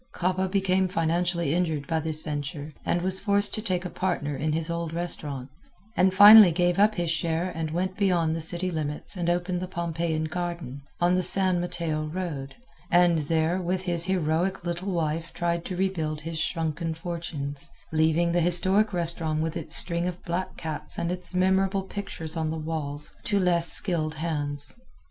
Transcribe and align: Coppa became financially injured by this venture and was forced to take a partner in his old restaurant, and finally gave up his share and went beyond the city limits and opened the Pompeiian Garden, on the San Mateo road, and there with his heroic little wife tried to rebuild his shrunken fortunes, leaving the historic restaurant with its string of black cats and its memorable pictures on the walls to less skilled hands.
Coppa 0.15 0.49
became 0.49 0.87
financially 0.87 1.53
injured 1.53 1.85
by 1.85 1.99
this 1.99 2.21
venture 2.23 2.71
and 2.83 3.03
was 3.03 3.19
forced 3.19 3.53
to 3.53 3.61
take 3.61 3.85
a 3.85 3.89
partner 3.91 4.35
in 4.35 4.51
his 4.51 4.67
old 4.71 4.93
restaurant, 4.93 5.51
and 5.95 6.11
finally 6.11 6.51
gave 6.51 6.79
up 6.79 6.95
his 6.95 7.11
share 7.11 7.51
and 7.51 7.69
went 7.69 7.97
beyond 7.97 8.35
the 8.35 8.41
city 8.41 8.71
limits 8.71 9.15
and 9.15 9.29
opened 9.29 9.59
the 9.59 9.67
Pompeiian 9.67 10.23
Garden, 10.23 10.81
on 10.99 11.13
the 11.13 11.21
San 11.21 11.59
Mateo 11.61 12.05
road, 12.07 12.55
and 12.89 13.19
there 13.27 13.61
with 13.61 13.83
his 13.83 14.05
heroic 14.05 14.63
little 14.63 14.91
wife 14.91 15.33
tried 15.35 15.63
to 15.65 15.77
rebuild 15.77 16.21
his 16.21 16.39
shrunken 16.39 16.95
fortunes, 16.95 17.69
leaving 17.93 18.31
the 18.31 18.41
historic 18.41 18.93
restaurant 18.93 19.39
with 19.43 19.55
its 19.55 19.75
string 19.75 20.07
of 20.07 20.23
black 20.23 20.57
cats 20.57 20.97
and 20.97 21.11
its 21.11 21.35
memorable 21.35 21.83
pictures 21.83 22.35
on 22.35 22.49
the 22.49 22.57
walls 22.57 23.13
to 23.25 23.39
less 23.39 23.71
skilled 23.71 24.15
hands. 24.15 24.73